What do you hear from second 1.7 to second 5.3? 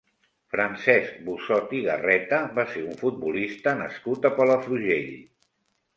i Garreta va ser un futbolista nascut a Palafrugell.